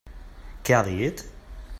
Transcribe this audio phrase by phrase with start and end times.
[0.69, 1.23] Què ha dit?